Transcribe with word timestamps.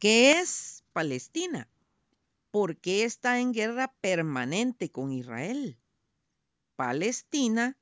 ¿Qué 0.00 0.40
es 0.40 0.82
Palestina? 0.94 1.68
¿Por 2.50 2.78
qué 2.78 3.04
está 3.04 3.38
en 3.38 3.52
guerra 3.52 3.94
permanente 4.00 4.90
con 4.90 5.12
Israel? 5.12 5.78
Palestina 6.74 7.78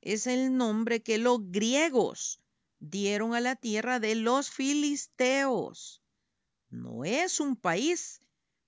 es 0.00 0.28
el 0.28 0.56
nombre 0.56 1.02
que 1.02 1.18
los 1.18 1.40
griegos 1.50 2.40
dieron 2.78 3.34
a 3.34 3.40
la 3.40 3.56
tierra 3.56 3.98
de 3.98 4.14
los 4.14 4.48
filisteos. 4.48 6.04
No 6.70 7.04
es 7.04 7.40
un 7.40 7.56
país, 7.56 8.20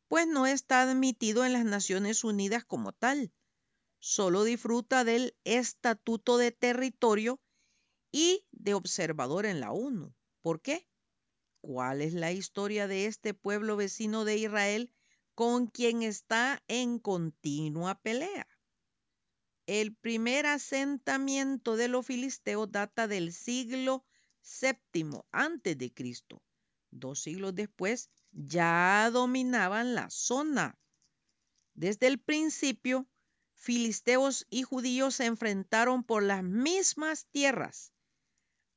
pues 0.08 0.26
no 0.26 0.48
está 0.48 0.82
admitido 0.82 1.44
en 1.44 1.52
las 1.52 1.64
Naciones 1.64 2.24
Unidas 2.24 2.64
como 2.64 2.90
tal. 2.90 3.32
Solo 4.00 4.42
disfruta 4.42 5.04
del 5.04 5.36
estatuto 5.44 6.36
de 6.36 6.50
territorio 6.50 7.40
y 8.10 8.44
de 8.50 8.74
observador 8.74 9.46
en 9.46 9.60
la 9.60 9.70
ONU. 9.70 10.12
¿Por 10.42 10.60
qué? 10.60 10.88
¿Cuál 11.60 12.02
es 12.02 12.14
la 12.14 12.30
historia 12.30 12.86
de 12.86 13.06
este 13.06 13.34
pueblo 13.34 13.76
vecino 13.76 14.24
de 14.24 14.36
Israel 14.36 14.92
con 15.34 15.66
quien 15.66 16.02
está 16.02 16.62
en 16.68 17.00
continua 17.00 18.00
pelea? 18.00 18.46
El 19.66 19.94
primer 19.94 20.46
asentamiento 20.46 21.76
de 21.76 21.88
los 21.88 22.06
filisteos 22.06 22.70
data 22.70 23.08
del 23.08 23.32
siglo 23.32 24.04
VII 24.60 25.22
antes 25.32 25.76
de 25.76 25.92
Cristo. 25.92 26.42
Dos 26.90 27.20
siglos 27.20 27.54
después 27.54 28.08
ya 28.30 29.10
dominaban 29.12 29.94
la 29.94 30.10
zona. 30.10 30.78
Desde 31.74 32.06
el 32.06 32.20
principio, 32.20 33.08
filisteos 33.52 34.46
y 34.48 34.62
judíos 34.62 35.16
se 35.16 35.26
enfrentaron 35.26 36.04
por 36.04 36.22
las 36.22 36.44
mismas 36.44 37.26
tierras 37.26 37.92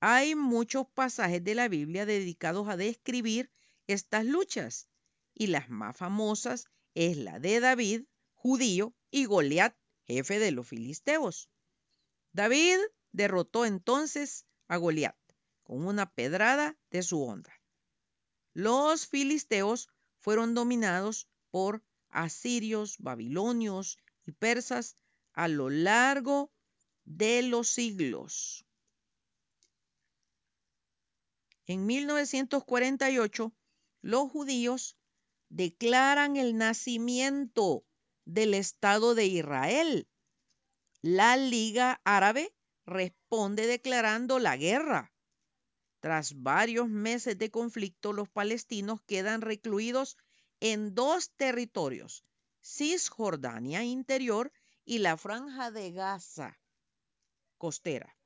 hay 0.02 0.34
muchos 0.34 0.88
pasajes 0.88 1.44
de 1.44 1.54
la 1.54 1.68
Biblia 1.68 2.08
dedicados 2.08 2.68
a 2.68 2.76
describir 2.76 3.52
estas 3.86 4.26
luchas 4.26 4.90
y 5.36 5.48
las 5.48 5.70
más 5.70 5.96
famosas 5.96 6.66
es 6.96 7.18
la 7.18 7.40
de 7.40 7.60
David, 7.60 8.06
judío, 8.34 8.96
y 9.12 9.26
Goliat, 9.26 9.76
jefe 10.08 10.40
de 10.40 10.52
los 10.52 10.68
filisteos. 10.68 11.50
David 12.34 12.78
derrotó 13.12 13.66
entonces 13.66 14.48
a 14.68 14.78
Goliat 14.78 15.18
con 15.64 15.86
una 15.86 16.12
pedrada 16.12 16.78
de 16.90 17.04
su 17.04 17.22
onda. 17.22 17.54
Los 18.54 19.06
filisteos 19.06 19.88
fueron 20.20 20.56
dominados 20.56 21.28
por 21.52 21.84
asirios, 22.10 22.98
babilonios 22.98 24.00
y 24.26 24.32
persas 24.32 24.96
a 25.34 25.48
lo 25.48 25.70
largo 25.70 26.52
de 27.06 27.44
los 27.44 27.68
siglos. 27.68 28.66
En 31.72 31.86
1948, 31.86 33.54
los 34.02 34.30
judíos 34.30 34.98
declaran 35.48 36.36
el 36.36 36.58
nacimiento 36.58 37.86
del 38.26 38.56
Estado 38.56 39.16
de 39.16 39.28
Israel. 39.28 40.10
La 41.02 41.38
Liga 41.38 42.02
Árabe 42.04 42.54
responde 42.86 43.68
declarando 43.68 44.38
la 44.38 44.58
guerra. 44.58 45.14
Tras 46.02 46.42
varios 46.42 46.90
meses 46.90 47.38
de 47.38 47.50
conflicto, 47.52 48.12
los 48.12 48.28
palestinos 48.28 49.02
quedan 49.04 49.40
recluidos 49.40 50.18
en 50.60 50.94
dos 50.94 51.32
territorios, 51.38 52.26
Cisjordania 52.62 53.86
interior 53.86 54.52
y 54.84 54.98
la 54.98 55.16
franja 55.16 55.72
de 55.72 55.94
Gaza 55.94 56.60
costera. 57.58 58.18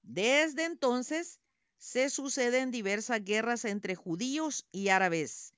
Desde 0.00 0.64
entonces, 0.64 1.40
se 1.80 2.10
suceden 2.10 2.70
diversas 2.70 3.24
guerras 3.24 3.64
entre 3.64 3.94
judíos 3.94 4.66
y 4.70 4.90
árabes 4.90 5.54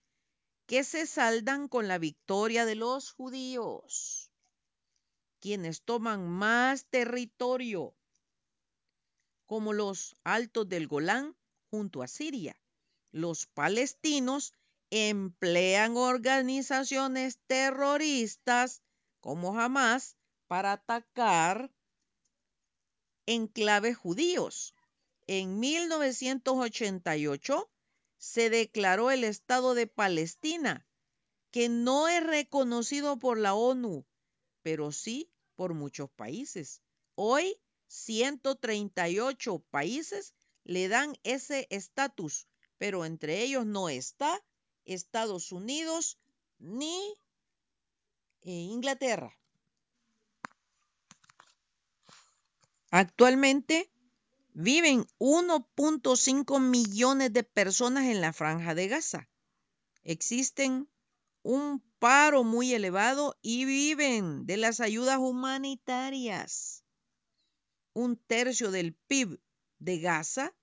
que 0.66 0.84
se 0.84 1.06
saldan 1.06 1.66
con 1.66 1.88
la 1.88 1.98
victoria 1.98 2.64
de 2.64 2.76
los 2.76 3.10
judíos, 3.10 4.30
quienes 5.40 5.82
toman 5.82 6.28
más 6.28 6.86
territorio, 6.86 7.96
como 9.46 9.72
los 9.72 10.14
altos 10.22 10.68
del 10.68 10.86
Golán 10.86 11.36
junto 11.70 12.04
a 12.04 12.06
Siria. 12.06 12.56
Los 13.10 13.46
palestinos 13.46 14.54
emplean 14.90 15.96
organizaciones 15.96 17.40
terroristas 17.48 18.80
como 19.20 19.58
Hamas 19.58 20.16
para 20.46 20.72
atacar 20.72 21.74
enclaves 23.26 23.96
judíos 23.96 24.72
en 25.26 25.60
1988 25.60 27.70
se 28.18 28.50
declaró 28.50 29.10
el 29.10 29.24
Estado 29.24 29.74
de 29.74 29.86
Palestina, 29.86 30.86
que 31.50 31.68
no 31.68 32.08
es 32.08 32.24
reconocido 32.24 33.18
por 33.18 33.38
la 33.38 33.54
ONU, 33.54 34.06
pero 34.62 34.92
sí 34.92 35.30
por 35.54 35.74
muchos 35.74 36.10
países. 36.10 36.82
Hoy 37.14 37.58
138 37.88 39.58
países 39.70 40.34
le 40.64 40.88
dan 40.88 41.16
ese 41.24 41.66
estatus, 41.70 42.46
pero 42.78 43.04
entre 43.04 43.42
ellos 43.42 43.66
no 43.66 43.88
está 43.88 44.42
Estados 44.84 45.52
Unidos 45.52 46.18
ni 46.58 47.16
eh, 48.42 48.50
Inglaterra. 48.50 49.36
Actualmente 52.90 53.91
Viven 54.54 55.06
1.5 55.18 56.60
millones 56.60 57.32
de 57.32 57.42
personas 57.42 58.04
en 58.04 58.20
la 58.20 58.34
franja 58.34 58.74
de 58.74 58.86
Gaza. 58.86 59.30
Existen 60.02 60.90
un 61.42 61.80
paro 61.98 62.44
muy 62.44 62.74
elevado 62.74 63.38
y 63.40 63.64
viven 63.64 64.44
de 64.44 64.58
las 64.58 64.80
ayudas 64.80 65.18
humanitarias. 65.18 66.84
Un 67.94 68.18
tercio 68.18 68.70
del 68.70 68.94
PIB 68.94 69.40
de 69.78 69.98
Gaza 70.00 70.54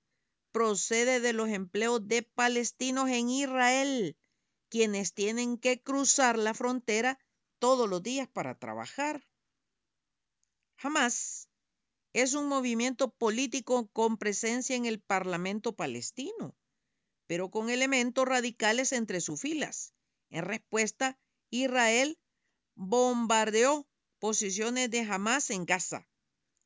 procede 0.52 1.20
de 1.20 1.34
los 1.34 1.50
empleos 1.50 2.08
de 2.08 2.22
palestinos 2.22 3.10
en 3.10 3.30
Israel, 3.30 4.18
quienes 4.70 5.16
tienen 5.16 5.58
que 5.58 5.82
cruzar 5.82 6.38
la 6.38 6.54
frontera 6.54 7.18
todos 7.58 7.90
los 7.90 8.04
días 8.04 8.28
para 8.28 8.60
trabajar. 8.60 9.28
Jamás 10.78 11.49
es 12.14 12.34
un 12.34 12.48
movimiento 12.48 13.12
político 13.12 13.88
con 13.90 14.18
presencia 14.18 14.76
en 14.76 14.86
el 14.86 15.00
Parlamento 15.00 15.76
palestino, 15.76 16.56
pero 17.28 17.52
con 17.52 17.70
elementos 17.70 18.26
radicales 18.26 18.92
entre 18.94 19.22
sus 19.22 19.40
filas. 19.40 19.94
En 20.30 20.46
respuesta, 20.46 21.20
Israel 21.52 22.20
bombardeó 22.76 23.88
posiciones 24.20 24.90
de 24.90 25.02
Hamas 25.02 25.50
en 25.52 25.66
Gaza, 25.66 26.08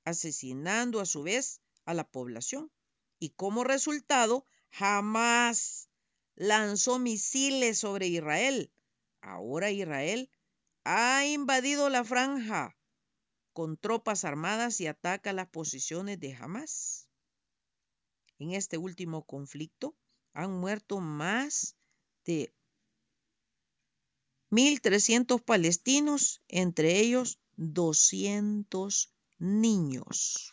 asesinando 0.06 1.02
a 1.02 1.06
su 1.06 1.24
vez 1.24 1.62
a 1.86 1.94
la 1.94 2.08
población. 2.08 2.72
Y 3.20 3.30
como 3.32 3.64
resultado, 3.64 4.46
Hamas 4.72 5.90
lanzó 6.36 7.00
misiles 7.00 7.80
sobre 7.80 8.08
Israel. 8.08 8.72
Ahora 9.22 9.72
Israel 9.72 10.30
ha 10.84 11.26
invadido 11.26 11.90
la 11.90 12.04
franja 12.04 12.76
con 13.54 13.78
tropas 13.78 14.26
armadas 14.26 14.82
y 14.82 14.88
ataca 14.88 15.32
las 15.32 15.48
posiciones 15.48 16.20
de 16.20 16.34
Hamas. 16.36 17.08
En 18.40 18.52
este 18.52 18.78
último 18.78 19.24
conflicto 19.24 19.96
han 20.34 20.52
muerto 20.60 21.00
más 21.00 21.78
de 22.26 22.54
1.300 24.50 25.42
palestinos, 25.44 26.42
entre 26.48 27.00
ellos 27.00 27.40
200 27.56 29.14
niños. 29.38 30.53